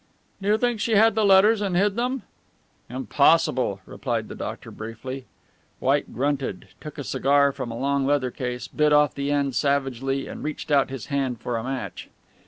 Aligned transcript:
"Do 0.41 0.47
you 0.47 0.57
think 0.57 0.79
she 0.79 0.93
had 0.95 1.13
the 1.13 1.23
letters 1.23 1.61
and 1.61 1.77
hid 1.77 1.95
them?" 1.95 2.23
"Impossible," 2.89 3.81
replied 3.85 4.29
the 4.29 4.33
doctor 4.35 4.71
briefly. 4.71 5.25
White 5.77 6.11
grunted, 6.11 6.69
took 6.81 6.97
a 6.97 7.03
cigar 7.03 7.51
from 7.51 7.69
a 7.69 7.77
long 7.77 8.07
leather 8.07 8.31
case, 8.31 8.67
bit 8.67 8.93
off 8.93 9.13
the 9.13 9.31
end 9.31 9.53
savagely 9.53 10.25
and 10.25 10.43
reached 10.43 10.71
out 10.71 10.89
his 10.89 11.05
hand 11.13 11.39
for 11.39 11.55
a 11.55 11.63
match. 11.63 12.09